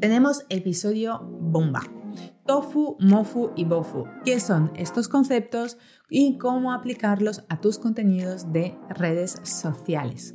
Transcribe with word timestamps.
Tenemos 0.00 0.44
episodio 0.48 1.20
bomba. 1.22 1.82
Tofu, 2.46 2.96
mofu 3.00 3.52
y 3.56 3.64
bofu. 3.64 4.04
¿Qué 4.24 4.38
son 4.40 4.72
estos 4.76 5.08
conceptos 5.08 5.78
y 6.10 6.36
cómo 6.38 6.72
aplicarlos 6.72 7.44
a 7.48 7.60
tus 7.60 7.78
contenidos 7.78 8.52
de 8.52 8.76
redes 8.90 9.40
sociales? 9.44 10.34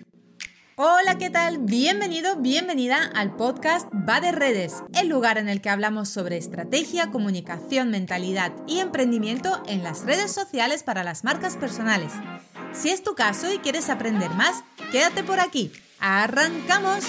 Hola, 0.76 1.18
¿qué 1.18 1.30
tal? 1.30 1.58
Bienvenido, 1.58 2.38
bienvenida 2.38 2.98
al 3.14 3.36
podcast 3.36 3.90
Va 3.94 4.22
de 4.22 4.32
Redes, 4.32 4.82
el 4.94 5.10
lugar 5.10 5.38
en 5.38 5.50
el 5.50 5.60
que 5.60 5.70
hablamos 5.70 6.08
sobre 6.08 6.38
estrategia, 6.38 7.12
comunicación, 7.12 7.92
mentalidad 7.92 8.54
y 8.66 8.80
emprendimiento 8.80 9.62
en 9.68 9.84
las 9.84 10.06
redes 10.06 10.32
sociales 10.32 10.84
para 10.84 11.04
las 11.04 11.26
marcas 11.26 11.58
personales. 11.58 12.14
Si 12.72 12.90
es 12.90 13.04
tu 13.04 13.14
caso 13.14 13.52
y 13.54 13.58
quieres 13.58 13.90
aprender 13.90 14.32
más, 14.32 14.64
quédate 14.92 15.24
por 15.24 15.42
aquí. 15.42 15.72
¡Arrancamos! 16.00 17.04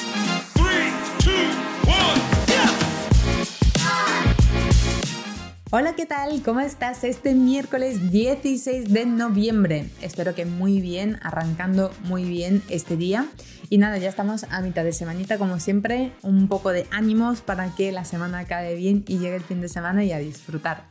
Hola, 5.72 5.94
¿qué 5.94 6.04
tal? 6.04 6.42
¿Cómo 6.42 6.58
estás 6.58 7.04
este 7.04 7.32
miércoles 7.32 8.10
16 8.10 8.92
de 8.92 9.06
noviembre? 9.06 9.88
Espero 10.02 10.34
que 10.34 10.44
muy 10.44 10.80
bien, 10.80 11.20
arrancando 11.22 11.93
muy 12.02 12.24
bien 12.24 12.60
este 12.68 12.96
día. 12.96 13.29
Y 13.68 13.79
nada, 13.79 13.96
ya 13.98 14.08
estamos 14.08 14.43
a 14.50 14.62
mitad 14.62 14.82
de 14.82 14.93
semanita, 14.93 15.38
como 15.38 15.60
siempre, 15.60 16.10
un 16.22 16.48
poco 16.48 16.70
de 16.70 16.88
ánimos 16.90 17.40
para 17.40 17.72
que 17.76 17.93
la 17.93 18.04
semana 18.04 18.40
acabe 18.40 18.74
bien 18.74 19.04
y 19.06 19.18
llegue 19.18 19.36
el 19.36 19.44
fin 19.44 19.60
de 19.60 19.68
semana 19.68 20.02
y 20.02 20.10
a 20.10 20.18
disfrutar. 20.18 20.90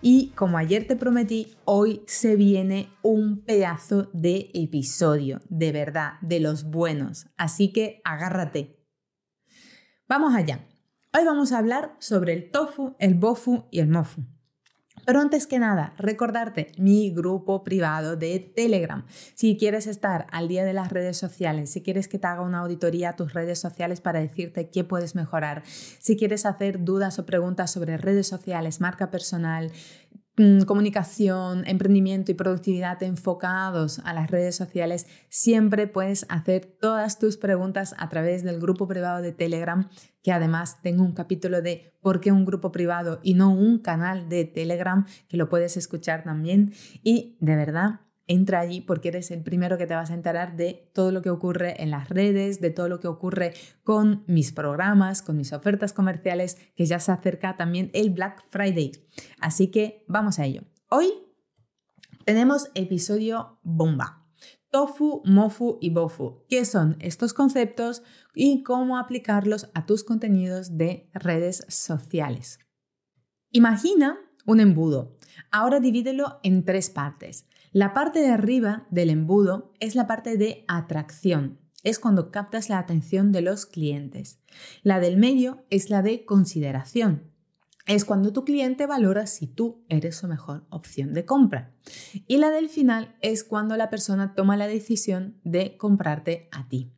Y 0.00 0.28
como 0.28 0.56
ayer 0.56 0.86
te 0.86 0.96
prometí, 0.96 1.54
hoy 1.66 2.00
se 2.06 2.34
viene 2.34 2.88
un 3.02 3.44
pedazo 3.44 4.08
de 4.14 4.50
episodio, 4.54 5.42
de 5.50 5.70
verdad, 5.70 6.14
de 6.22 6.40
los 6.40 6.64
buenos. 6.64 7.26
Así 7.36 7.74
que 7.74 8.00
agárrate. 8.04 8.80
Vamos 10.08 10.34
allá. 10.34 10.64
Hoy 11.16 11.24
vamos 11.24 11.52
a 11.52 11.58
hablar 11.58 11.94
sobre 12.00 12.32
el 12.32 12.50
tofu, 12.50 12.96
el 12.98 13.14
bofu 13.14 13.66
y 13.70 13.78
el 13.78 13.86
mofu. 13.86 14.24
Pero 15.06 15.20
antes 15.20 15.46
que 15.46 15.60
nada, 15.60 15.94
recordarte 15.96 16.72
mi 16.76 17.12
grupo 17.12 17.62
privado 17.62 18.16
de 18.16 18.40
Telegram. 18.40 19.04
Si 19.34 19.56
quieres 19.56 19.86
estar 19.86 20.26
al 20.32 20.48
día 20.48 20.64
de 20.64 20.72
las 20.72 20.90
redes 20.90 21.16
sociales, 21.16 21.70
si 21.70 21.82
quieres 21.82 22.08
que 22.08 22.18
te 22.18 22.26
haga 22.26 22.40
una 22.42 22.60
auditoría 22.60 23.10
a 23.10 23.16
tus 23.16 23.32
redes 23.32 23.60
sociales 23.60 24.00
para 24.00 24.18
decirte 24.18 24.70
qué 24.70 24.82
puedes 24.82 25.14
mejorar, 25.14 25.62
si 25.66 26.16
quieres 26.16 26.46
hacer 26.46 26.82
dudas 26.84 27.20
o 27.20 27.26
preguntas 27.26 27.70
sobre 27.70 27.96
redes 27.96 28.26
sociales, 28.26 28.80
marca 28.80 29.12
personal, 29.12 29.70
comunicación, 30.66 31.64
emprendimiento 31.66 32.32
y 32.32 32.34
productividad 32.34 33.02
enfocados 33.02 34.00
a 34.04 34.12
las 34.12 34.30
redes 34.30 34.56
sociales, 34.56 35.06
siempre 35.28 35.86
puedes 35.86 36.26
hacer 36.28 36.66
todas 36.66 37.18
tus 37.18 37.36
preguntas 37.36 37.94
a 37.98 38.08
través 38.08 38.42
del 38.42 38.60
grupo 38.60 38.88
privado 38.88 39.22
de 39.22 39.32
Telegram, 39.32 39.88
que 40.22 40.32
además 40.32 40.80
tengo 40.82 41.04
un 41.04 41.12
capítulo 41.12 41.62
de 41.62 41.94
por 42.00 42.20
qué 42.20 42.32
un 42.32 42.44
grupo 42.44 42.72
privado 42.72 43.20
y 43.22 43.34
no 43.34 43.50
un 43.52 43.78
canal 43.78 44.28
de 44.28 44.44
Telegram, 44.44 45.06
que 45.28 45.36
lo 45.36 45.48
puedes 45.48 45.76
escuchar 45.76 46.24
también. 46.24 46.72
Y 47.02 47.36
de 47.40 47.54
verdad, 47.54 48.00
entra 48.26 48.60
allí 48.60 48.80
porque 48.80 49.08
eres 49.08 49.30
el 49.30 49.42
primero 49.42 49.78
que 49.78 49.86
te 49.86 49.94
vas 49.94 50.10
a 50.10 50.14
enterar 50.14 50.56
de 50.56 50.90
todo 50.94 51.12
lo 51.12 51.22
que 51.22 51.30
ocurre 51.30 51.82
en 51.82 51.90
las 51.90 52.08
redes, 52.08 52.60
de 52.60 52.70
todo 52.70 52.88
lo 52.88 53.00
que 53.00 53.08
ocurre 53.08 53.54
con 53.82 54.24
mis 54.26 54.52
programas, 54.52 55.22
con 55.22 55.36
mis 55.36 55.52
ofertas 55.52 55.92
comerciales, 55.92 56.56
que 56.74 56.86
ya 56.86 56.98
se 57.00 57.12
acerca 57.12 57.56
también 57.56 57.90
el 57.92 58.10
Black 58.10 58.44
Friday. 58.50 58.92
Así 59.40 59.68
que 59.70 60.04
vamos 60.08 60.38
a 60.38 60.44
ello. 60.44 60.62
Hoy 60.88 61.12
tenemos 62.24 62.70
episodio 62.74 63.58
bomba. 63.62 64.26
Tofu, 64.70 65.22
mofu 65.24 65.78
y 65.80 65.90
bofu. 65.90 66.44
¿Qué 66.48 66.64
son 66.64 66.96
estos 66.98 67.32
conceptos 67.32 68.02
y 68.34 68.64
cómo 68.64 68.98
aplicarlos 68.98 69.70
a 69.72 69.86
tus 69.86 70.02
contenidos 70.02 70.76
de 70.76 71.08
redes 71.12 71.64
sociales? 71.68 72.58
Imagina 73.50 74.18
un 74.46 74.58
embudo. 74.58 75.16
Ahora 75.52 75.78
divídelo 75.78 76.40
en 76.42 76.64
tres 76.64 76.90
partes. 76.90 77.46
La 77.74 77.92
parte 77.92 78.20
de 78.20 78.28
arriba 78.28 78.86
del 78.92 79.10
embudo 79.10 79.74
es 79.80 79.96
la 79.96 80.06
parte 80.06 80.36
de 80.36 80.64
atracción, 80.68 81.58
es 81.82 81.98
cuando 81.98 82.30
captas 82.30 82.68
la 82.68 82.78
atención 82.78 83.32
de 83.32 83.40
los 83.40 83.66
clientes. 83.66 84.38
La 84.84 85.00
del 85.00 85.16
medio 85.16 85.64
es 85.70 85.90
la 85.90 86.00
de 86.00 86.24
consideración, 86.24 87.32
es 87.84 88.04
cuando 88.04 88.32
tu 88.32 88.44
cliente 88.44 88.86
valora 88.86 89.26
si 89.26 89.48
tú 89.48 89.84
eres 89.88 90.14
su 90.14 90.28
mejor 90.28 90.68
opción 90.70 91.14
de 91.14 91.24
compra. 91.24 91.74
Y 92.28 92.36
la 92.36 92.50
del 92.50 92.68
final 92.68 93.16
es 93.22 93.42
cuando 93.42 93.76
la 93.76 93.90
persona 93.90 94.36
toma 94.36 94.56
la 94.56 94.68
decisión 94.68 95.40
de 95.42 95.76
comprarte 95.76 96.48
a 96.52 96.68
ti. 96.68 96.94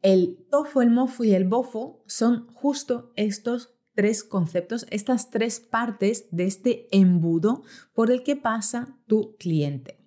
El 0.00 0.46
tofu, 0.50 0.80
el 0.80 0.90
mofu 0.90 1.24
y 1.24 1.34
el 1.34 1.44
bofo 1.44 2.02
son 2.06 2.48
justo 2.54 3.12
estos 3.14 3.75
tres 3.96 4.22
conceptos, 4.22 4.86
estas 4.90 5.30
tres 5.30 5.58
partes 5.58 6.28
de 6.30 6.44
este 6.44 6.86
embudo 6.96 7.64
por 7.94 8.12
el 8.12 8.22
que 8.22 8.36
pasa 8.36 8.96
tu 9.08 9.34
cliente. 9.38 9.98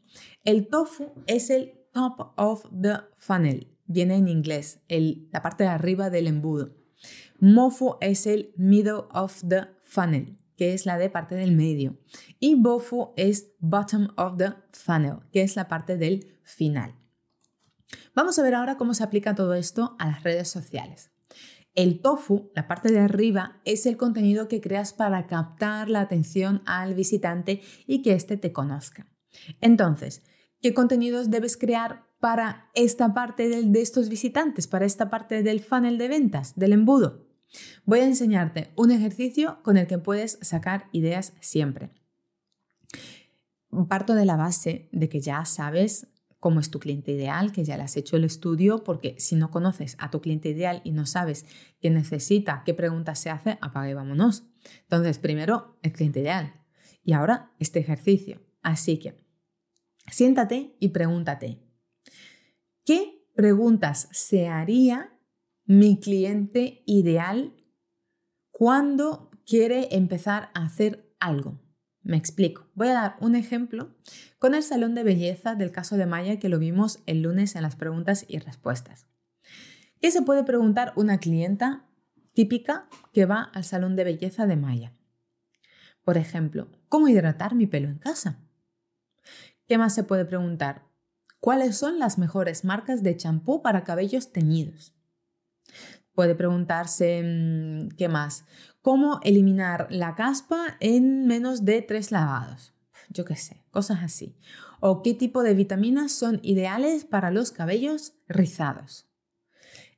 El 0.46 0.68
tofu 0.68 1.12
es 1.28 1.50
el 1.50 1.74
top 1.92 2.32
of 2.38 2.66
the 2.82 3.00
funnel, 3.18 3.76
viene 3.86 4.16
en 4.16 4.30
inglés, 4.30 4.80
la 4.88 5.42
parte 5.42 5.66
de 5.66 5.70
arriba 5.70 6.10
del 6.10 6.28
embudo. 6.28 6.76
Mofu 7.40 7.98
es 8.00 8.28
el 8.28 8.54
middle 8.56 9.04
of 9.12 9.44
the 9.48 9.68
funnel, 9.84 10.38
que 10.56 10.74
es 10.74 10.86
la 10.86 10.98
de 10.98 11.10
parte 11.10 11.36
del 11.36 11.56
medio. 11.56 11.98
Y 12.40 12.56
bofu 12.56 13.14
es 13.16 13.54
bottom 13.60 14.10
of 14.18 14.38
the 14.38 14.54
funnel, 14.72 15.20
que 15.32 15.42
es 15.42 15.56
la 15.56 15.68
parte 15.68 15.98
del 15.98 16.38
final. 16.44 16.96
Vamos 18.14 18.38
a 18.38 18.44
ver 18.44 18.56
ahora 18.56 18.78
cómo 18.78 18.94
se 18.94 19.04
aplica 19.04 19.36
todo 19.36 19.54
esto 19.54 19.96
a 20.00 20.08
las 20.08 20.24
redes 20.24 20.50
sociales. 20.50 21.12
El 21.76 22.02
tofu, 22.02 22.52
la 22.56 22.68
parte 22.68 22.92
de 22.92 23.00
arriba, 23.00 23.62
es 23.64 23.86
el 23.86 23.96
contenido 23.96 24.48
que 24.48 24.62
creas 24.62 24.94
para 24.94 25.28
captar 25.28 25.90
la 25.90 26.02
atención 26.02 26.62
al 26.66 26.96
visitante 26.96 27.62
y 27.86 28.02
que 28.02 28.14
éste 28.14 28.38
te 28.38 28.52
conozca. 28.52 29.08
Entonces, 29.62 30.24
¿qué 30.62 30.74
contenidos 30.74 31.30
debes 31.30 31.58
crear 31.58 32.06
para 32.20 32.70
esta 32.74 33.14
parte 33.14 33.48
de, 33.48 33.82
estos 33.82 34.10
visitantes, 34.10 34.68
para 34.68 34.86
esta 34.86 35.10
parte 35.10 35.44
del 35.44 35.62
funnel 35.62 35.98
de 35.98 36.08
ventas, 36.08 36.56
del 36.56 36.74
embudo? 36.74 37.28
Voy 37.86 38.00
a 38.00 38.06
enseñarte 38.06 38.72
un 38.76 38.92
ejercicio 38.92 39.60
con 39.64 39.78
el 39.78 39.88
que 39.88 39.98
puedes 39.98 40.38
sacar 40.42 40.88
ideas 40.92 41.34
siempre. 41.40 41.92
Parto 43.88 44.16
de 44.16 44.26
la 44.26 44.36
base 44.36 44.90
de 44.92 45.10
que 45.10 45.22
ya 45.22 45.46
sabes 45.46 46.08
cómo 46.40 46.60
es 46.60 46.72
tu 46.72 46.80
cliente 46.80 47.12
ideal, 47.12 47.52
que 47.52 47.64
ya 47.64 47.78
le 47.78 47.84
has 47.84 47.98
hecho 47.98 48.16
el 48.16 48.24
estudio, 48.24 48.84
porque 48.84 49.16
si 49.20 49.36
no 49.36 49.52
conoces 49.52 49.96
a 50.00 50.10
tu 50.10 50.22
cliente 50.22 50.50
ideal 50.50 50.82
y 50.84 50.92
no 50.92 51.06
sabes 51.06 51.46
qué 51.80 51.90
necesita, 51.90 52.64
qué 52.66 52.74
preguntas 52.74 53.20
se 53.20 53.30
hace, 53.30 53.58
apaga 53.62 53.90
y 53.90 53.94
vámonos. 53.94 54.46
Entonces, 54.82 55.20
primero 55.20 55.78
el 55.82 55.92
cliente 55.92 56.22
ideal 56.22 56.54
y 57.04 57.14
ahora 57.14 57.52
este 57.60 57.80
ejercicio. 57.80 58.42
Así 58.62 58.98
que, 58.98 59.16
siéntate 60.08 60.76
y 60.80 60.90
pregúntate, 60.90 61.60
¿qué 62.86 63.28
preguntas 63.36 64.10
se 64.12 64.48
haría 64.48 65.18
mi 65.66 66.00
cliente 66.00 66.84
ideal 66.86 67.54
cuando 68.52 69.30
quiere 69.46 69.96
empezar 69.96 70.52
a 70.54 70.66
hacer 70.66 71.16
algo? 71.20 71.60
Me 72.10 72.18
explico. 72.18 72.66
Voy 72.74 72.88
a 72.88 72.94
dar 72.94 73.18
un 73.20 73.36
ejemplo 73.36 73.92
con 74.40 74.56
el 74.56 74.64
salón 74.64 74.96
de 74.96 75.04
belleza 75.04 75.54
del 75.54 75.72
caso 75.72 75.96
de 75.96 76.08
Maya 76.08 76.40
que 76.40 76.50
lo 76.50 76.58
vimos 76.58 77.04
el 77.06 77.22
lunes 77.22 77.56
en 77.56 77.62
las 77.62 77.76
preguntas 77.76 78.26
y 78.28 78.40
respuestas. 78.40 79.06
¿Qué 80.02 80.10
se 80.10 80.24
puede 80.24 80.44
preguntar 80.44 80.92
una 80.96 81.20
clienta 81.20 81.86
típica 82.34 82.90
que 83.14 83.28
va 83.28 83.44
al 83.54 83.64
salón 83.64 83.96
de 83.96 84.06
belleza 84.06 84.48
de 84.48 84.56
Maya? 84.56 84.92
Por 86.04 86.18
ejemplo, 86.18 86.72
¿cómo 86.88 87.08
hidratar 87.08 87.54
mi 87.54 87.68
pelo 87.68 87.90
en 87.90 88.00
casa? 88.00 88.40
¿Qué 89.68 89.78
más 89.78 89.94
se 89.94 90.04
puede 90.04 90.26
preguntar? 90.26 90.88
¿Cuáles 91.40 91.78
son 91.78 92.00
las 92.00 92.18
mejores 92.18 92.66
marcas 92.66 93.04
de 93.04 93.16
champú 93.18 93.62
para 93.62 93.84
cabellos 93.84 94.32
teñidos? 94.32 94.96
Puede 96.20 96.34
preguntarse, 96.34 97.22
mm, 97.24 97.90
¿qué 97.96 98.10
más? 98.10 98.46
¿Cómo 98.82 99.20
eliminar 99.24 99.88
la 99.90 100.16
caspa 100.16 100.78
en 100.80 101.28
menos 101.28 101.66
de 101.66 101.82
tres 101.82 102.12
lavados? 102.12 102.74
Yo 103.10 103.26
qué 103.26 103.36
sé, 103.36 103.66
cosas 103.72 104.00
así. 104.02 104.38
¿O 104.80 105.02
qué 105.04 105.14
tipo 105.14 105.44
de 105.44 105.54
vitaminas 105.54 106.14
son 106.14 106.40
ideales 106.44 107.04
para 107.04 107.32
los 107.32 107.52
cabellos 107.52 108.14
rizados? 108.28 109.10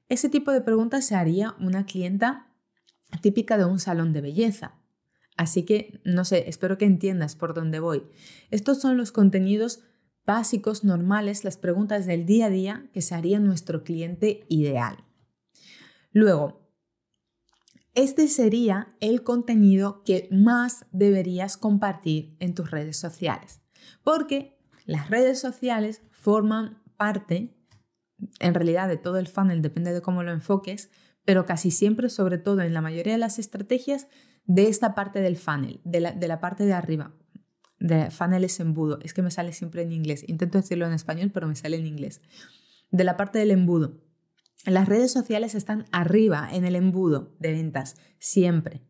Ese 0.09 0.29
tipo 0.29 0.51
de 0.51 0.61
preguntas 0.61 1.05
se 1.05 1.15
haría 1.15 1.55
una 1.59 1.85
clienta 1.85 2.47
típica 3.21 3.57
de 3.57 3.65
un 3.65 3.79
salón 3.79 4.13
de 4.13 4.21
belleza. 4.21 4.73
Así 5.37 5.63
que, 5.63 6.01
no 6.03 6.25
sé, 6.25 6.49
espero 6.49 6.77
que 6.77 6.85
entiendas 6.85 7.35
por 7.35 7.53
dónde 7.53 7.79
voy. 7.79 8.03
Estos 8.49 8.81
son 8.81 8.97
los 8.97 9.11
contenidos 9.11 9.83
básicos, 10.25 10.83
normales, 10.83 11.43
las 11.43 11.57
preguntas 11.57 12.05
del 12.05 12.25
día 12.25 12.47
a 12.47 12.49
día 12.49 12.89
que 12.93 13.01
se 13.01 13.15
haría 13.15 13.39
nuestro 13.39 13.83
cliente 13.83 14.45
ideal. 14.49 15.03
Luego, 16.11 16.60
este 17.93 18.27
sería 18.27 18.95
el 18.99 19.23
contenido 19.23 20.03
que 20.03 20.29
más 20.31 20.85
deberías 20.91 21.57
compartir 21.57 22.35
en 22.39 22.55
tus 22.55 22.71
redes 22.71 22.97
sociales, 22.97 23.61
porque 24.03 24.57
las 24.85 25.09
redes 25.09 25.39
sociales 25.39 26.01
forman 26.11 26.81
parte, 26.97 27.55
en 28.39 28.53
realidad, 28.53 28.87
de 28.87 28.97
todo 28.97 29.17
el 29.17 29.27
funnel, 29.27 29.61
depende 29.61 29.93
de 29.93 30.01
cómo 30.01 30.23
lo 30.23 30.31
enfoques, 30.31 30.89
pero 31.25 31.45
casi 31.45 31.71
siempre, 31.71 32.09
sobre 32.09 32.37
todo 32.37 32.61
en 32.61 32.73
la 32.73 32.81
mayoría 32.81 33.13
de 33.13 33.19
las 33.19 33.39
estrategias, 33.39 34.07
de 34.45 34.67
esta 34.67 34.95
parte 34.95 35.21
del 35.21 35.37
funnel, 35.37 35.81
de 35.83 35.99
la, 35.99 36.39
parte 36.39 36.65
de 36.65 36.73
arriba. 36.73 37.13
De 37.79 38.11
funnel 38.11 38.43
es 38.43 38.59
embudo, 38.59 38.99
es 39.01 39.13
que 39.13 39.21
me 39.21 39.31
sale 39.31 39.53
siempre 39.53 39.83
en 39.83 39.91
inglés. 39.91 40.23
Intento 40.27 40.57
decirlo 40.57 40.85
en 40.85 40.93
español, 40.93 41.31
pero 41.33 41.47
me 41.47 41.55
sale 41.55 41.77
en 41.77 41.87
inglés. 41.87 42.21
De 42.91 43.03
la 43.03 43.17
parte 43.17 43.39
del 43.39 43.51
embudo. 43.51 44.01
Las 44.65 44.87
redes 44.87 45.11
sociales 45.11 45.55
están 45.55 45.85
arriba 45.91 46.47
en 46.51 46.65
el 46.65 46.75
embudo 46.75 47.35
de 47.39 47.51
ventas, 47.51 47.95
siempre. 48.19 48.83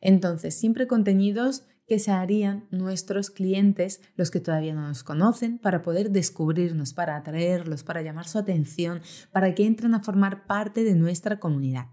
Entonces, 0.00 0.58
siempre 0.58 0.86
contenidos 0.86 1.64
que 1.86 1.98
se 1.98 2.12
harían 2.12 2.68
nuestros 2.70 3.30
clientes, 3.30 4.00
los 4.14 4.30
que 4.30 4.40
todavía 4.40 4.74
no 4.74 4.86
nos 4.86 5.02
conocen, 5.02 5.58
para 5.58 5.82
poder 5.82 6.10
descubrirnos, 6.10 6.94
para 6.94 7.16
atraerlos, 7.16 7.82
para 7.82 8.00
llamar 8.00 8.28
su 8.28 8.38
atención, 8.38 9.00
para 9.32 9.54
que 9.54 9.66
entren 9.66 9.94
a 9.94 10.02
formar 10.02 10.46
parte 10.46 10.84
de 10.84 10.94
nuestra 10.94 11.40
comunidad. 11.40 11.88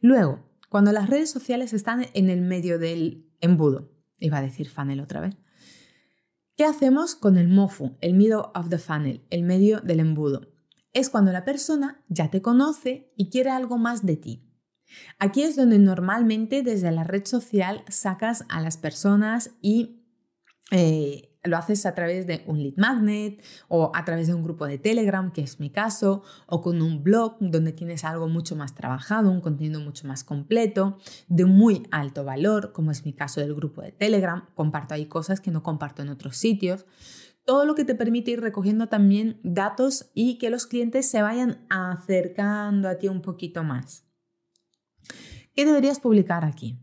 Luego, 0.00 0.50
cuando 0.68 0.90
las 0.90 1.10
redes 1.10 1.30
sociales 1.30 1.74
están 1.74 2.06
en 2.14 2.30
el 2.30 2.40
medio 2.40 2.78
del 2.78 3.30
embudo, 3.40 3.92
iba 4.18 4.38
a 4.38 4.42
decir 4.42 4.70
funnel 4.70 5.00
otra 5.00 5.20
vez, 5.20 5.36
¿qué 6.56 6.64
hacemos 6.64 7.14
con 7.14 7.36
el 7.36 7.48
MOFU, 7.48 7.98
el 8.00 8.14
middle 8.14 8.42
of 8.54 8.70
the 8.70 8.78
funnel, 8.78 9.26
el 9.28 9.42
medio 9.42 9.80
del 9.80 10.00
embudo? 10.00 10.51
Es 10.92 11.10
cuando 11.10 11.32
la 11.32 11.44
persona 11.44 12.02
ya 12.08 12.30
te 12.30 12.42
conoce 12.42 13.12
y 13.16 13.30
quiere 13.30 13.50
algo 13.50 13.78
más 13.78 14.04
de 14.04 14.16
ti. 14.16 14.48
Aquí 15.18 15.42
es 15.42 15.56
donde 15.56 15.78
normalmente 15.78 16.62
desde 16.62 16.90
la 16.92 17.04
red 17.04 17.24
social 17.24 17.84
sacas 17.88 18.44
a 18.48 18.60
las 18.60 18.76
personas 18.76 19.52
y 19.62 20.02
eh, 20.70 21.32
lo 21.44 21.56
haces 21.56 21.86
a 21.86 21.94
través 21.94 22.26
de 22.26 22.44
un 22.46 22.62
lead 22.62 22.74
magnet 22.76 23.42
o 23.68 23.90
a 23.94 24.04
través 24.04 24.28
de 24.28 24.34
un 24.34 24.44
grupo 24.44 24.66
de 24.66 24.78
Telegram, 24.78 25.32
que 25.32 25.42
es 25.42 25.58
mi 25.58 25.70
caso, 25.70 26.22
o 26.46 26.62
con 26.62 26.80
un 26.80 27.02
blog 27.02 27.36
donde 27.40 27.72
tienes 27.72 28.04
algo 28.04 28.28
mucho 28.28 28.54
más 28.54 28.74
trabajado, 28.74 29.30
un 29.30 29.40
contenido 29.40 29.80
mucho 29.80 30.06
más 30.06 30.22
completo, 30.22 30.98
de 31.28 31.44
muy 31.44 31.86
alto 31.90 32.24
valor, 32.24 32.72
como 32.72 32.90
es 32.90 33.04
mi 33.04 33.12
caso 33.12 33.40
del 33.40 33.54
grupo 33.54 33.82
de 33.82 33.92
Telegram. 33.92 34.46
Comparto 34.54 34.94
ahí 34.94 35.06
cosas 35.06 35.40
que 35.40 35.50
no 35.50 35.62
comparto 35.62 36.02
en 36.02 36.10
otros 36.10 36.36
sitios. 36.36 36.86
Todo 37.44 37.64
lo 37.64 37.74
que 37.74 37.84
te 37.84 37.94
permite 37.94 38.30
ir 38.30 38.40
recogiendo 38.40 38.88
también 38.88 39.40
datos 39.42 40.10
y 40.14 40.38
que 40.38 40.50
los 40.50 40.66
clientes 40.66 41.10
se 41.10 41.22
vayan 41.22 41.66
acercando 41.70 42.88
a 42.88 42.98
ti 42.98 43.08
un 43.08 43.20
poquito 43.20 43.64
más. 43.64 44.04
¿Qué 45.54 45.64
deberías 45.64 46.00
publicar 46.00 46.44
aquí? 46.44 46.78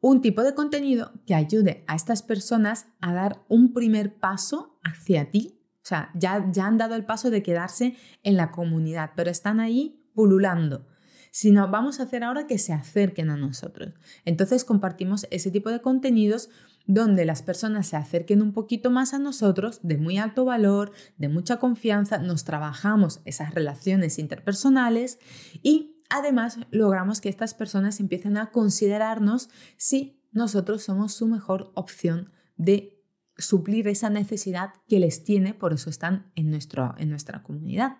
Un 0.00 0.20
tipo 0.20 0.42
de 0.42 0.54
contenido 0.54 1.12
que 1.26 1.34
ayude 1.34 1.84
a 1.86 1.96
estas 1.96 2.22
personas 2.22 2.86
a 3.00 3.12
dar 3.14 3.44
un 3.48 3.72
primer 3.72 4.18
paso 4.18 4.78
hacia 4.82 5.30
ti. 5.30 5.60
O 5.76 5.86
sea, 5.86 6.10
ya, 6.14 6.50
ya 6.50 6.66
han 6.66 6.78
dado 6.78 6.94
el 6.94 7.04
paso 7.04 7.30
de 7.30 7.42
quedarse 7.42 7.96
en 8.22 8.36
la 8.36 8.50
comunidad, 8.50 9.12
pero 9.14 9.30
están 9.30 9.60
ahí 9.60 10.02
pululando 10.14 10.86
sino 11.34 11.68
vamos 11.68 11.98
a 11.98 12.04
hacer 12.04 12.22
ahora 12.22 12.46
que 12.46 12.58
se 12.58 12.72
acerquen 12.72 13.28
a 13.28 13.36
nosotros. 13.36 13.92
Entonces 14.24 14.64
compartimos 14.64 15.26
ese 15.32 15.50
tipo 15.50 15.68
de 15.68 15.80
contenidos 15.80 16.48
donde 16.86 17.24
las 17.24 17.42
personas 17.42 17.86
se 17.86 17.96
acerquen 17.96 18.42
un 18.42 18.52
poquito 18.52 18.90
más 18.90 19.14
a 19.14 19.18
nosotros, 19.18 19.80
de 19.82 19.96
muy 19.96 20.18
alto 20.18 20.44
valor, 20.44 20.92
de 21.16 21.28
mucha 21.28 21.58
confianza, 21.58 22.18
nos 22.18 22.44
trabajamos 22.44 23.20
esas 23.24 23.54
relaciones 23.54 24.18
interpersonales 24.18 25.18
y 25.62 25.96
además 26.10 26.58
logramos 26.70 27.20
que 27.20 27.28
estas 27.28 27.54
personas 27.54 28.00
empiecen 28.00 28.36
a 28.36 28.50
considerarnos 28.50 29.48
si 29.76 30.20
nosotros 30.32 30.82
somos 30.82 31.14
su 31.14 31.26
mejor 31.26 31.72
opción 31.74 32.32
de 32.56 33.02
suplir 33.36 33.88
esa 33.88 34.10
necesidad 34.10 34.74
que 34.88 35.00
les 35.00 35.24
tiene, 35.24 35.54
por 35.54 35.72
eso 35.72 35.90
están 35.90 36.30
en, 36.34 36.50
nuestro, 36.50 36.94
en 36.98 37.10
nuestra 37.10 37.42
comunidad. 37.42 37.98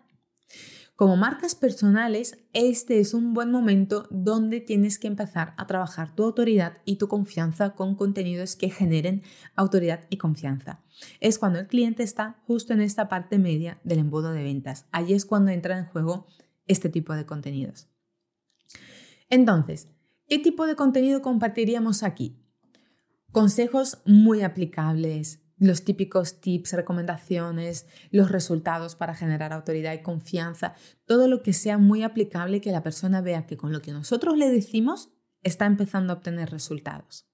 Como 0.97 1.17
marcas 1.17 1.57
personales, 1.57 2.39
este 2.53 3.01
es 3.01 3.15
un 3.15 3.35
buen 3.35 3.51
momento 3.51 4.07
donde 4.11 4.61
tienes 4.61 5.01
que 5.01 5.09
empezar 5.09 5.53
a 5.57 5.67
trabajar 5.67 6.15
tu 6.15 6.23
autoridad 6.23 6.79
y 6.85 6.97
tu 6.97 7.09
confianza 7.09 7.71
con 7.71 7.97
contenidos 7.97 8.55
que 8.55 8.71
generen 8.71 9.25
autoridad 9.57 10.07
y 10.09 10.19
confianza. 10.19 10.85
Es 11.19 11.41
cuando 11.41 11.59
el 11.59 11.67
cliente 11.67 12.05
está 12.05 12.41
justo 12.47 12.73
en 12.73 12.81
esta 12.81 13.09
parte 13.09 13.39
media 13.39 13.81
del 13.83 13.99
embudo 13.99 14.31
de 14.31 14.45
ventas. 14.45 14.87
Allí 14.93 15.15
es 15.15 15.25
cuando 15.25 15.51
entra 15.51 15.77
en 15.77 15.87
juego 15.87 16.27
este 16.69 16.89
tipo 16.89 17.15
de 17.15 17.27
contenidos. 17.27 17.89
Entonces, 19.29 19.89
¿qué 20.29 20.39
tipo 20.39 20.65
de 20.65 20.77
contenido 20.77 21.23
compartiríamos 21.23 22.05
aquí? 22.05 22.39
Consejos 23.33 24.01
muy 24.05 24.43
aplicables, 24.43 25.44
los 25.59 25.85
típicos 25.85 26.41
tips, 26.41 26.73
recomendaciones, 26.73 27.87
los 28.11 28.31
resultados 28.31 28.97
para 28.97 29.15
generar 29.15 29.53
autoridad 29.53 29.93
y 29.93 30.03
confianza, 30.03 30.75
todo 31.05 31.29
lo 31.29 31.43
que 31.43 31.53
sea 31.53 31.79
muy 31.79 32.03
aplicable 32.03 32.61
que 32.61 32.73
la 32.73 32.83
persona 32.83 33.21
vea 33.21 33.47
que 33.47 33.57
con 33.57 33.73
lo 33.73 33.81
que 33.81 33.93
nosotros 33.93 34.37
le 34.37 34.51
decimos 34.51 35.11
está 35.43 35.67
empezando 35.67 36.13
a 36.13 36.17
obtener 36.17 36.51
resultados. 36.51 37.29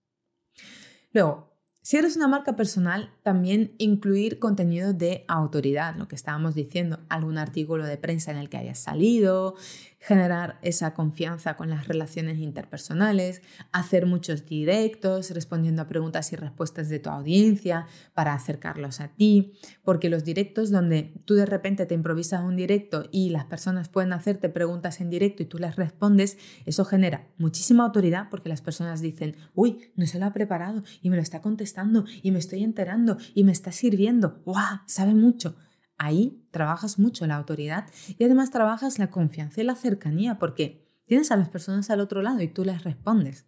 Luego, 1.13 1.50
si 1.91 1.97
eres 1.97 2.15
una 2.15 2.29
marca 2.29 2.55
personal, 2.55 3.11
también 3.25 3.75
incluir 3.79 4.39
contenido 4.39 4.93
de 4.93 5.25
autoridad, 5.27 5.97
lo 5.97 6.07
que 6.07 6.15
estábamos 6.15 6.55
diciendo, 6.55 7.01
algún 7.09 7.37
artículo 7.37 7.85
de 7.85 7.97
prensa 7.97 8.31
en 8.31 8.37
el 8.37 8.49
que 8.49 8.59
hayas 8.59 8.79
salido, 8.79 9.57
generar 9.99 10.61
esa 10.63 10.95
confianza 10.95 11.57
con 11.57 11.69
las 11.69 11.89
relaciones 11.89 12.39
interpersonales, 12.39 13.43
hacer 13.73 14.07
muchos 14.07 14.47
directos 14.47 15.33
respondiendo 15.33 15.83
a 15.83 15.89
preguntas 15.89 16.33
y 16.33 16.37
respuestas 16.37 16.89
de 16.89 17.01
tu 17.01 17.11
audiencia 17.11 17.87
para 18.15 18.35
acercarlos 18.35 19.01
a 19.01 19.09
ti, 19.09 19.55
porque 19.83 20.09
los 20.09 20.25
directos 20.25 20.71
donde 20.71 21.13
tú 21.25 21.35
de 21.35 21.45
repente 21.45 21.87
te 21.87 21.97
improvisas 21.97 22.45
un 22.45 22.55
directo 22.55 23.09
y 23.11 23.31
las 23.31 23.47
personas 23.47 23.89
pueden 23.89 24.13
hacerte 24.13 24.49
preguntas 24.49 25.01
en 25.01 25.11
directo 25.11 25.43
y 25.43 25.47
tú 25.47 25.59
les 25.59 25.75
respondes, 25.75 26.39
eso 26.67 26.85
genera 26.85 27.27
muchísima 27.37 27.85
autoridad 27.85 28.29
porque 28.31 28.49
las 28.49 28.63
personas 28.63 29.01
dicen, 29.01 29.35
uy, 29.55 29.91
no 29.97 30.07
se 30.07 30.21
lo 30.21 30.27
ha 30.27 30.33
preparado 30.33 30.85
y 31.03 31.11
me 31.11 31.17
lo 31.17 31.23
está 31.23 31.43
contestando 31.43 31.80
y 32.23 32.31
me 32.31 32.39
estoy 32.39 32.63
enterando 32.63 33.19
y 33.35 33.45
me 33.45 33.53
está 33.53 33.73
sirviendo, 33.73 34.43
¡guau! 34.45 34.81
Sabe 34.87 35.15
mucho. 35.15 35.57
Ahí 35.99 36.43
trabajas 36.51 36.99
mucho 36.99 37.27
la 37.27 37.37
autoridad 37.37 37.87
y 38.19 38.25
además 38.25 38.51
trabajas 38.51 38.99
la 38.99 39.11
confianza 39.11 39.61
y 39.61 39.65
la 39.65 39.75
cercanía 39.75 40.39
porque 40.39 40.87
tienes 41.07 41.31
a 41.31 41.37
las 41.37 41.49
personas 41.49 41.91
al 41.91 42.01
otro 42.01 42.23
lado 42.23 42.41
y 42.41 42.49
tú 42.49 42.65
les 42.65 42.85
respondes. 42.85 43.45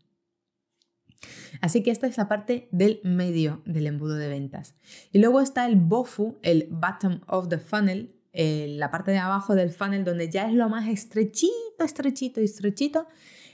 Así 1.61 1.82
que 1.82 1.90
esta 1.90 2.06
es 2.06 2.17
la 2.17 2.29
parte 2.29 2.69
del 2.73 3.00
medio 3.05 3.62
del 3.64 3.87
embudo 3.87 4.17
de 4.17 4.29
ventas. 4.29 4.75
Y 5.12 5.19
luego 5.19 5.40
está 5.40 5.67
el 5.67 5.76
BOFU, 5.76 6.38
el 6.43 6.69
bottom 6.70 7.20
of 7.26 7.49
the 7.49 7.58
funnel, 7.58 8.14
eh, 8.32 8.67
la 8.79 8.90
parte 8.90 9.11
de 9.11 9.19
abajo 9.19 9.55
del 9.55 9.70
funnel 9.70 10.05
donde 10.05 10.31
ya 10.31 10.49
es 10.49 10.55
lo 10.55 10.69
más 10.69 10.88
estrechito, 10.88 11.84
estrechito, 11.84 12.40
estrechito. 12.40 13.06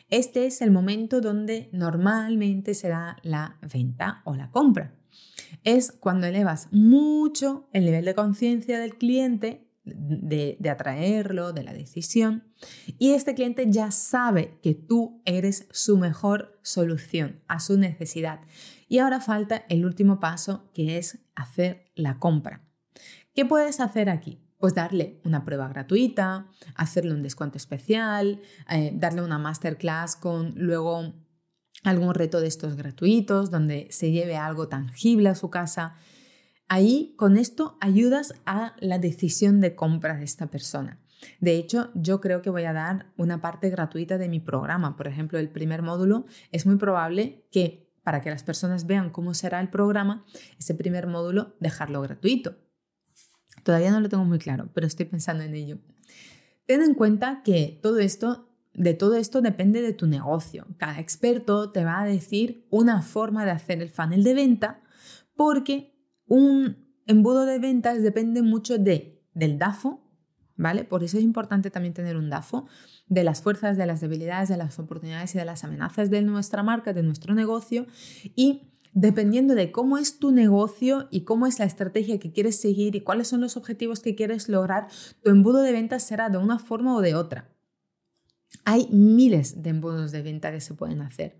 Este 0.08 0.46
es 0.46 0.62
el 0.62 0.70
momento 0.70 1.20
donde 1.20 1.69
normalmente 1.72 2.75
se 2.75 2.88
da 2.88 3.16
la 3.23 3.59
venta 3.62 4.23
o 4.25 4.35
la 4.35 4.50
compra 4.50 4.99
es 5.64 5.92
cuando 5.92 6.26
elevas 6.26 6.68
mucho 6.71 7.68
el 7.73 7.85
nivel 7.85 8.04
de 8.04 8.14
conciencia 8.14 8.78
del 8.78 8.97
cliente, 8.97 9.66
de, 9.85 10.59
atraerlo, 10.71 11.52
de 11.52 11.62
la 11.62 11.73
decisión, 11.73 12.44
y 12.99 13.12
este 13.12 13.35
cliente 13.35 13.66
ya 13.71 13.90
sabe 13.90 14.59
que 14.62 14.75
tú 14.75 15.23
eres 15.25 15.66
su 15.71 15.97
mejor 15.97 16.59
solución 16.62 17.40
a 17.49 17.61
su 17.61 17.78
necesidad. 17.78 18.40
Y 18.88 18.99
ahora 18.99 19.21
falta 19.21 19.64
el 19.68 19.85
último 19.87 20.21
paso, 20.21 20.71
que 20.75 20.99
es 20.99 21.18
hacer 21.35 21.90
la 21.94 22.18
compra. 22.18 22.66
¿Qué 23.35 23.44
puedes 23.44 23.80
hacer 23.80 24.11
aquí? 24.11 24.40
Pues 24.58 24.74
darle 24.74 25.20
una 25.24 25.44
prueba 25.44 25.68
gratuita, 25.68 26.48
hacerle 26.74 27.14
un 27.14 27.22
descuento 27.22 27.56
especial, 27.56 28.40
eh, 28.70 28.92
darle 28.94 29.22
una 29.22 29.38
masterclass 29.38 30.16
con 30.16 30.54
luego 30.56 31.14
algún 31.84 32.14
reto 32.14 32.40
de 32.40 32.48
estos 32.48 32.76
gratuitos, 32.76 33.50
donde 33.50 33.88
se 33.90 34.10
lleve 34.10 34.36
algo 34.36 34.68
tangible 34.68 35.28
a 35.28 35.34
su 35.34 35.50
casa. 35.50 35.94
Ahí 36.68 37.14
con 37.16 37.36
esto 37.36 37.78
ayudas 37.80 38.34
a 38.46 38.74
la 38.80 38.98
decisión 38.98 39.60
de 39.60 39.74
compra 39.74 40.16
de 40.16 40.24
esta 40.24 40.48
persona. 40.48 41.00
De 41.40 41.56
hecho, 41.56 41.90
yo 41.94 42.20
creo 42.20 42.42
que 42.42 42.50
voy 42.50 42.64
a 42.64 42.72
dar 42.72 43.12
una 43.16 43.40
parte 43.40 43.70
gratuita 43.70 44.18
de 44.18 44.28
mi 44.28 44.40
programa. 44.40 44.96
Por 44.96 45.08
ejemplo, 45.08 45.38
el 45.38 45.50
primer 45.50 45.82
módulo 45.82 46.26
es 46.52 46.66
muy 46.66 46.76
probable 46.76 47.46
que 47.50 47.88
para 48.02 48.20
que 48.20 48.30
las 48.30 48.42
personas 48.42 48.86
vean 48.86 49.10
cómo 49.10 49.34
será 49.34 49.60
el 49.60 49.68
programa, 49.68 50.24
ese 50.58 50.74
primer 50.74 51.06
módulo 51.06 51.56
dejarlo 51.60 52.00
gratuito. 52.00 52.56
Todavía 53.68 53.90
no 53.90 54.00
lo 54.00 54.08
tengo 54.08 54.25
muy 54.25 54.38
claro, 54.38 54.70
pero 54.72 54.87
estoy 54.87 55.04
pensando 55.04 55.42
en 55.42 55.54
ello. 55.54 55.76
Ten 56.64 56.80
en 56.80 56.94
cuenta 56.94 57.42
que 57.44 57.78
todo 57.82 57.98
esto 57.98 58.48
de 58.72 58.94
todo 58.94 59.14
esto 59.16 59.42
depende 59.42 59.82
de 59.82 59.92
tu 59.92 60.06
negocio. 60.06 60.66
Cada 60.78 60.98
experto 60.98 61.70
te 61.70 61.84
va 61.84 62.00
a 62.00 62.06
decir 62.06 62.66
una 62.70 63.02
forma 63.02 63.44
de 63.44 63.50
hacer 63.50 63.82
el 63.82 63.90
funnel 63.90 64.25
de 64.25 64.32
venta 64.32 64.80
porque 65.37 65.92
un 66.26 66.78
embudo 67.04 67.44
de 67.44 67.58
ventas 67.58 68.02
depende 68.02 68.40
mucho 68.40 68.78
de, 68.78 69.22
del 69.34 69.58
DAFO, 69.58 70.00
¿vale? 70.56 70.84
Por 70.84 71.04
eso 71.04 71.18
es 71.18 71.22
importante 71.22 71.70
también 71.70 71.92
tener 71.92 72.16
un 72.16 72.30
DAFO 72.30 72.68
de 73.06 73.22
las 73.22 73.42
fuerzas, 73.42 73.76
de 73.76 73.84
las 73.84 74.00
debilidades, 74.00 74.48
de 74.48 74.56
las 74.56 74.78
oportunidades 74.78 75.34
y 75.34 75.38
de 75.38 75.44
las 75.44 75.62
amenazas 75.62 76.08
de 76.08 76.22
nuestra 76.22 76.62
marca, 76.62 76.94
de 76.94 77.02
nuestro 77.02 77.34
negocio 77.34 77.87
y 78.34 78.62
dependiendo 79.00 79.55
de 79.55 79.71
cómo 79.71 79.97
es 79.97 80.19
tu 80.19 80.33
negocio 80.33 81.07
y 81.12 81.23
cómo 81.23 81.47
es 81.47 81.61
la 81.61 81.64
estrategia 81.64 82.19
que 82.19 82.33
quieres 82.33 82.61
seguir 82.61 82.97
y 82.97 83.00
cuáles 83.00 83.28
son 83.28 83.40
los 83.40 83.57
objetivos 83.57 84.00
que 84.00 84.17
quieres 84.17 84.49
lograr, 84.49 84.88
tu 85.23 85.31
embudo 85.31 85.62
de 85.62 85.73
ventas 85.73 86.02
será 86.02 86.31
de 86.31 86.38
una 86.38 86.59
forma 86.59 86.97
o 86.97 87.00
de 87.00 87.14
otra. 87.14 87.55
Hay 88.64 88.88
miles 88.90 89.62
de 89.62 89.71
embudos 89.71 90.11
de 90.11 90.23
venta 90.23 90.50
que 90.50 90.61
se 90.61 90.75
pueden 90.75 91.00
hacer. 91.02 91.38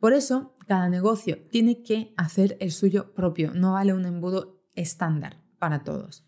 Por 0.00 0.12
eso, 0.12 0.56
cada 0.66 0.88
negocio 0.88 1.38
tiene 1.50 1.82
que 1.82 2.14
hacer 2.16 2.56
el 2.58 2.72
suyo 2.72 3.14
propio, 3.14 3.54
no 3.54 3.74
vale 3.74 3.94
un 3.94 4.04
embudo 4.04 4.64
estándar 4.74 5.40
para 5.58 5.84
todos. 5.84 6.24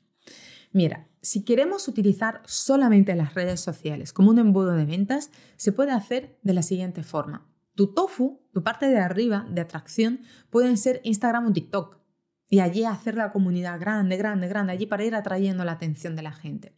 Mira, 0.73 1.09
si 1.21 1.45
queremos 1.45 1.89
utilizar 1.89 2.43
solamente 2.47 3.17
las 3.17 3.35
redes 3.35 3.61
sociales 3.61 4.12
como 4.12 4.31
un 4.31 4.39
embudo 4.39 4.73
de 4.73 4.85
ventas, 4.85 5.31
se 5.57 5.73
puede 5.73 5.91
hacer 5.91 6.39
de 6.43 6.55
la 6.55 6.62
siguiente 6.62 7.03
forma. 7.03 7.50
Tu 7.80 7.94
tofu, 7.94 8.42
tu 8.52 8.62
parte 8.62 8.90
de 8.90 8.99
arriba 8.99 9.46
de 9.50 9.62
atracción, 9.62 10.20
pueden 10.50 10.76
ser 10.76 11.00
Instagram 11.02 11.46
o 11.46 11.52
TikTok. 11.54 11.96
Y 12.50 12.60
allí 12.60 12.84
hacer 12.84 13.14
la 13.14 13.32
comunidad 13.32 13.80
grande, 13.80 14.18
grande, 14.18 14.49
grande, 14.49 14.75
allí 14.75 14.84
para 14.84 15.02
ir 15.02 15.14
atrayendo 15.14 15.64
la 15.64 15.72
atención 15.72 16.14
de 16.14 16.20
la 16.20 16.32
gente. 16.32 16.76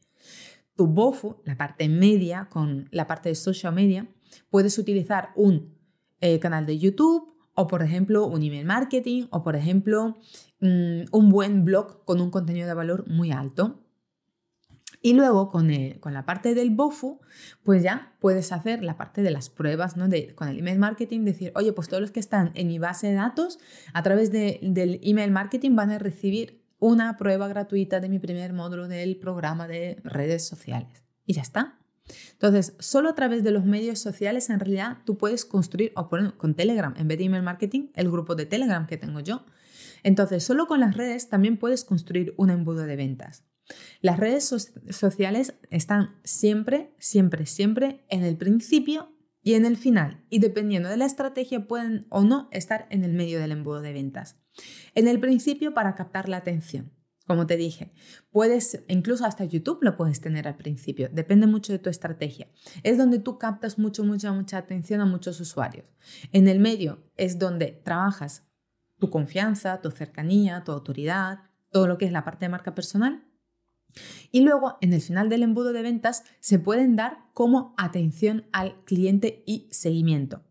Tu 0.76 0.86
bofu, 0.86 1.42
la 1.44 1.56
parte 1.56 1.88
media, 1.88 2.46
con 2.48 2.88
la 2.92 3.08
parte 3.08 3.30
de 3.30 3.34
social 3.34 3.74
media, 3.74 4.06
puedes 4.48 4.78
utilizar 4.78 5.30
un 5.34 5.76
eh, 6.20 6.38
canal 6.38 6.66
de 6.66 6.78
YouTube 6.78 7.34
o, 7.56 7.66
por 7.66 7.82
ejemplo, 7.82 8.24
un 8.24 8.40
email 8.44 8.64
marketing 8.64 9.26
o, 9.30 9.42
por 9.42 9.56
ejemplo, 9.56 10.18
mm, 10.60 11.06
un 11.10 11.30
buen 11.30 11.64
blog 11.64 12.04
con 12.04 12.20
un 12.20 12.30
contenido 12.30 12.68
de 12.68 12.74
valor 12.74 13.08
muy 13.08 13.32
alto. 13.32 13.81
Y 15.04 15.14
luego 15.14 15.50
con, 15.50 15.68
con, 15.98 16.14
la 16.14 16.24
parte 16.24 16.54
del 16.54 16.70
BOFU, 16.70 17.20
pues 17.64 17.82
ya 17.82 18.14
puedes 18.20 18.52
hacer 18.52 18.84
la 18.84 18.96
parte 18.96 19.22
de 19.22 19.32
las 19.32 19.50
pruebas, 19.50 19.96
¿no? 19.96 20.08
De, 20.08 20.32
con 20.36 20.48
el 20.48 20.60
email 20.60 20.78
marketing, 20.78 21.24
decir, 21.24 21.50
oye, 21.56 21.72
pues 21.72 21.88
todos 21.88 22.00
los 22.00 22.12
que 22.12 22.20
están 22.20 22.52
en 22.54 22.68
mi 22.68 22.78
base 22.78 23.08
de 23.08 23.14
datos, 23.14 23.58
a 23.92 24.02
través 24.04 24.30
del 24.30 25.00
email 25.02 25.32
marketing 25.32 25.74
van 25.74 25.90
a 25.90 25.98
recibir 25.98 26.62
una 26.78 27.16
prueba 27.16 27.48
gratuita 27.48 27.98
de 27.98 28.08
mi 28.08 28.20
primer 28.20 28.52
módulo 28.52 28.86
del 28.86 29.16
programa 29.16 29.66
de 29.66 30.00
redes 30.04 30.46
sociales. 30.46 31.02
Y 31.26 31.34
ya 31.34 31.42
está. 31.42 31.78
Entonces, 32.32 32.74
solo 32.78 33.10
a 33.10 33.14
través 33.14 33.42
de 33.42 33.50
los 33.50 33.64
medios 33.64 33.98
sociales 33.98 34.50
en 34.50 34.60
realidad 34.60 34.98
tú 35.04 35.18
puedes 35.18 35.44
construir, 35.44 35.92
o 35.96 36.08
poner 36.08 36.34
con 36.34 36.54
Telegram, 36.54 36.94
en 36.96 37.08
vez 37.08 37.18
de 37.18 37.24
email 37.24 37.42
marketing, 37.42 37.88
el 37.94 38.08
grupo 38.08 38.36
de 38.36 38.46
Telegram 38.46 38.86
que 38.86 38.96
tengo 38.96 39.18
yo. 39.18 39.46
Entonces, 40.04 40.44
solo 40.44 40.66
con 40.66 40.80
las 40.80 40.96
redes 40.96 41.28
también 41.28 41.56
puedes 41.56 41.84
construir 41.84 42.34
un 42.36 42.50
embudo 42.50 42.82
de 42.82 42.96
ventas. 42.96 43.44
Las 44.00 44.18
redes 44.18 44.44
sociales 44.90 45.54
están 45.70 46.16
siempre, 46.24 46.94
siempre, 46.98 47.46
siempre 47.46 48.04
en 48.08 48.24
el 48.24 48.36
principio 48.36 49.08
y 49.42 49.54
en 49.54 49.64
el 49.64 49.76
final, 49.76 50.24
y 50.30 50.38
dependiendo 50.38 50.88
de 50.88 50.96
la 50.96 51.06
estrategia 51.06 51.66
pueden 51.66 52.06
o 52.10 52.22
no 52.22 52.48
estar 52.52 52.86
en 52.90 53.02
el 53.02 53.12
medio 53.12 53.40
del 53.40 53.52
embudo 53.52 53.80
de 53.80 53.92
ventas. 53.92 54.36
En 54.94 55.08
el 55.08 55.18
principio 55.18 55.74
para 55.74 55.94
captar 55.94 56.28
la 56.28 56.36
atención. 56.38 56.92
Como 57.26 57.46
te 57.46 57.56
dije, 57.56 57.92
puedes, 58.30 58.82
incluso 58.88 59.24
hasta 59.24 59.44
YouTube 59.44 59.78
lo 59.82 59.96
puedes 59.96 60.20
tener 60.20 60.48
al 60.48 60.56
principio, 60.56 61.08
depende 61.12 61.46
mucho 61.46 61.72
de 61.72 61.78
tu 61.78 61.88
estrategia. 61.88 62.48
Es 62.82 62.98
donde 62.98 63.20
tú 63.20 63.38
captas 63.38 63.78
mucho, 63.78 64.04
mucha, 64.04 64.32
mucha 64.32 64.58
atención 64.58 65.00
a 65.00 65.06
muchos 65.06 65.40
usuarios. 65.40 65.86
En 66.32 66.48
el 66.48 66.58
medio 66.58 67.04
es 67.16 67.38
donde 67.38 67.80
trabajas 67.84 68.44
tu 68.98 69.10
confianza, 69.10 69.80
tu 69.80 69.90
cercanía, 69.90 70.62
tu 70.64 70.72
autoridad, 70.72 71.40
todo 71.70 71.86
lo 71.86 71.96
que 71.96 72.06
es 72.06 72.12
la 72.12 72.24
parte 72.24 72.44
de 72.44 72.50
marca 72.50 72.74
personal. 72.74 73.24
Y 74.30 74.40
luego, 74.42 74.78
en 74.80 74.92
el 74.92 75.00
final 75.00 75.28
del 75.28 75.42
embudo 75.42 75.72
de 75.72 75.82
ventas, 75.82 76.24
se 76.40 76.58
pueden 76.58 76.96
dar 76.96 77.18
como 77.34 77.74
atención 77.76 78.44
al 78.52 78.82
cliente 78.84 79.42
y 79.46 79.68
seguimiento. 79.70 80.42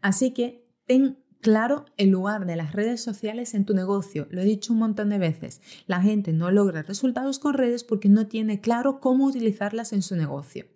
Así 0.00 0.32
que 0.32 0.66
ten 0.86 1.18
claro 1.40 1.86
el 1.96 2.10
lugar 2.10 2.46
de 2.46 2.56
las 2.56 2.72
redes 2.72 3.00
sociales 3.00 3.54
en 3.54 3.64
tu 3.64 3.74
negocio. 3.74 4.26
Lo 4.30 4.40
he 4.40 4.44
dicho 4.44 4.72
un 4.72 4.78
montón 4.78 5.10
de 5.10 5.18
veces. 5.18 5.60
La 5.86 6.00
gente 6.00 6.32
no 6.32 6.50
logra 6.50 6.82
resultados 6.82 7.38
con 7.38 7.54
redes 7.54 7.84
porque 7.84 8.08
no 8.08 8.26
tiene 8.26 8.60
claro 8.60 9.00
cómo 9.00 9.26
utilizarlas 9.26 9.92
en 9.92 10.02
su 10.02 10.16
negocio. 10.16 10.66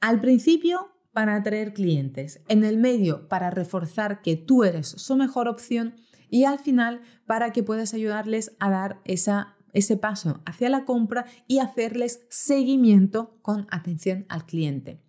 Al 0.00 0.20
principio, 0.20 0.90
para 1.12 1.36
atraer 1.36 1.72
clientes. 1.72 2.42
En 2.48 2.64
el 2.64 2.76
medio, 2.76 3.28
para 3.28 3.50
reforzar 3.50 4.20
que 4.20 4.36
tú 4.36 4.64
eres 4.64 4.88
su 4.88 5.16
mejor 5.16 5.48
opción. 5.48 5.94
Y 6.28 6.44
al 6.44 6.58
final, 6.58 7.02
para 7.26 7.52
que 7.52 7.62
puedas 7.62 7.94
ayudarles 7.94 8.56
a 8.58 8.68
dar 8.68 9.00
esa, 9.04 9.53
ese 9.74 9.98
paso 9.98 10.40
hacia 10.46 10.70
la 10.70 10.86
compra 10.86 11.26
y 11.46 11.58
hacerles 11.58 12.24
seguimiento 12.30 13.38
con 13.42 13.66
atención 13.70 14.24
al 14.30 14.46
cliente. 14.46 15.02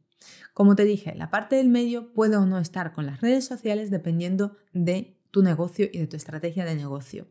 Como 0.53 0.75
te 0.75 0.83
dije, 0.83 1.13
la 1.15 1.29
parte 1.29 1.55
del 1.55 1.69
medio 1.69 2.13
puede 2.13 2.35
o 2.35 2.45
no 2.45 2.59
estar 2.59 2.93
con 2.93 3.05
las 3.05 3.21
redes 3.21 3.45
sociales 3.45 3.89
dependiendo 3.91 4.57
de 4.73 5.17
tu 5.31 5.43
negocio 5.43 5.87
y 5.91 5.99
de 5.99 6.07
tu 6.07 6.17
estrategia 6.17 6.65
de 6.65 6.75
negocio. 6.75 7.27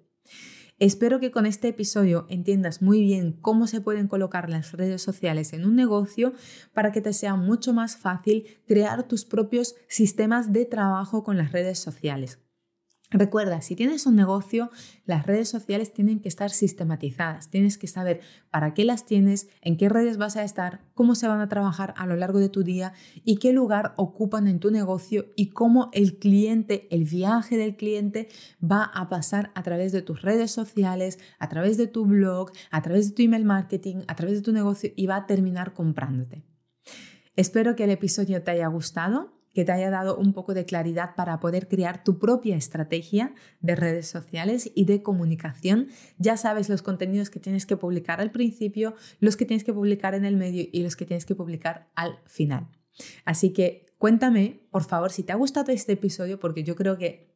Espero 0.81 1.21
que 1.21 1.31
con 1.31 1.47
este 1.47 1.69
episodio 1.69 2.27
entiendas 2.29 2.83
muy 2.83 3.01
bien 3.01 3.33
cómo 3.41 3.69
se 3.69 3.81
pueden 3.81 4.09
colocar 4.09 4.51
las 4.51 4.73
redes 4.73 5.03
sociales 5.03 5.53
en 5.53 5.65
un 5.65 5.77
negocio 5.77 6.33
para 6.73 6.91
que 6.91 7.01
te 7.01 7.13
sea 7.13 7.37
mucho 7.37 7.73
más 7.73 7.97
fácil 7.97 8.45
crear 8.67 9.07
tus 9.07 9.25
propios 9.25 9.77
sistemas 9.89 10.53
de 10.53 10.65
trabajo 10.65 11.23
con 11.23 11.37
las 11.37 11.53
redes 11.53 11.79
sociales. 11.79 12.44
Recuerda, 13.15 13.61
si 13.61 13.77
tienes 13.77 14.07
un 14.07 14.17
negocio, 14.17 14.71
las 15.07 15.25
redes 15.25 15.49
sociales 15.49 15.93
tienen 15.93 16.19
que 16.19 16.29
estar 16.29 16.51
sistematizadas. 16.51 17.49
Tienes 17.49 17.79
que 17.79 17.87
saber 17.87 18.23
para 18.51 18.75
qué 18.75 18.85
las 18.85 19.07
tienes, 19.07 19.49
en 19.63 19.77
qué 19.77 19.89
redes 19.89 20.17
vas 20.17 20.37
a 20.37 20.43
estar, 20.43 20.81
cómo 20.95 21.15
se 21.15 21.29
van 21.29 21.41
a 21.41 21.49
trabajar 21.49 21.95
a 21.97 22.07
lo 22.07 22.17
largo 22.17 22.41
de 22.41 22.49
tu 22.49 22.65
día 22.65 22.93
y 23.25 23.37
qué 23.37 23.53
lugar 23.53 23.95
ocupan 23.99 24.49
en 24.49 24.59
tu 24.59 24.73
negocio 24.73 25.27
y 25.37 25.51
cómo 25.51 25.91
el 25.93 26.19
cliente, 26.19 26.89
el 26.91 27.05
viaje 27.05 27.57
del 27.57 27.77
cliente 27.77 28.27
va 28.61 28.83
a 28.83 29.09
pasar 29.09 29.53
a 29.55 29.63
través 29.63 29.93
de 29.93 30.03
tus 30.03 30.23
redes 30.23 30.51
sociales, 30.51 31.21
a 31.39 31.49
través 31.49 31.77
de 31.77 31.87
tu 31.87 32.07
blog, 32.07 32.51
a 32.73 32.83
través 32.83 33.11
de 33.11 33.15
tu 33.15 33.23
email 33.23 33.45
marketing, 33.45 33.99
a 34.09 34.17
través 34.17 34.39
de 34.39 34.43
tu 34.43 34.53
negocio 34.53 34.91
y 34.97 35.07
va 35.07 35.15
a 35.15 35.27
terminar 35.27 35.73
comprándote. 35.73 36.43
Espero 37.37 37.77
que 37.77 37.85
el 37.85 37.91
episodio 37.91 38.43
te 38.43 38.51
haya 38.51 38.67
gustado 38.67 39.35
que 39.55 39.65
te 39.65 39.73
haya 39.73 39.91
dado 39.91 40.17
un 40.17 40.33
poco 40.33 40.53
de 40.53 40.67
claridad 40.67 41.15
para 41.15 41.41
poder 41.41 41.69
crear 41.69 42.05
tu 42.05 42.19
propia 42.19 42.57
estrategia 42.57 43.35
de 43.61 43.77
redes 43.77 44.09
sociales 44.09 44.71
y 44.75 44.85
de 44.85 45.03
comunicación. 45.03 45.89
Ya 46.19 46.37
sabes 46.37 46.69
los 46.69 46.83
contenidos 46.83 47.31
que 47.31 47.41
tienes 47.41 47.65
que 47.65 47.77
publicar 47.77 48.21
al 48.21 48.33
principio, 48.33 48.95
los 49.21 49.37
que 49.37 49.47
tienes 49.47 49.65
que 49.65 49.73
publicar 49.73 50.15
en 50.15 50.25
el 50.25 50.37
medio 50.37 50.67
y 50.71 50.83
los 50.83 50.97
que 50.97 51.07
tienes 51.07 51.25
que 51.25 51.35
publicar 51.35 51.89
al 51.95 52.19
final. 52.27 52.69
Así 53.25 53.53
que 53.53 53.87
cuéntame, 53.99 54.61
por 54.71 54.85
favor, 54.85 55.11
si 55.11 55.23
te 55.23 55.33
ha 55.33 55.37
gustado 55.37 55.73
este 55.73 55.93
episodio, 55.93 56.39
porque 56.39 56.65
yo 56.65 56.77
creo 56.77 56.99
que 56.99 57.34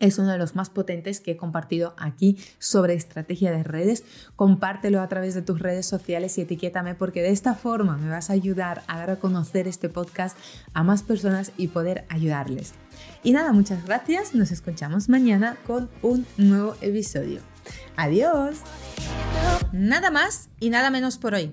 es 0.00 0.18
uno 0.18 0.32
de 0.32 0.38
los 0.38 0.56
más 0.56 0.70
potentes 0.70 1.20
que 1.20 1.32
he 1.32 1.36
compartido 1.36 1.94
aquí 1.98 2.38
sobre 2.58 2.94
estrategia 2.94 3.52
de 3.52 3.62
redes. 3.62 4.04
Compártelo 4.34 5.00
a 5.00 5.08
través 5.08 5.34
de 5.34 5.42
tus 5.42 5.60
redes 5.60 5.86
sociales 5.86 6.36
y 6.38 6.42
etiquétame 6.42 6.94
porque 6.94 7.22
de 7.22 7.30
esta 7.30 7.54
forma 7.54 7.96
me 7.96 8.10
vas 8.10 8.30
a 8.30 8.32
ayudar 8.32 8.82
a 8.88 8.98
dar 8.98 9.10
a 9.10 9.16
conocer 9.16 9.68
este 9.68 9.88
podcast 9.88 10.36
a 10.74 10.82
más 10.82 11.02
personas 11.02 11.52
y 11.56 11.68
poder 11.68 12.04
ayudarles. 12.08 12.72
Y 13.22 13.32
nada, 13.32 13.52
muchas 13.52 13.84
gracias. 13.84 14.34
Nos 14.34 14.50
escuchamos 14.50 15.08
mañana 15.08 15.56
con 15.66 15.88
un 16.02 16.26
nuevo 16.36 16.74
episodio. 16.80 17.40
Adiós. 17.96 18.56
Nada 19.72 20.10
más 20.10 20.48
y 20.58 20.70
nada 20.70 20.90
menos 20.90 21.18
por 21.18 21.34
hoy. 21.34 21.52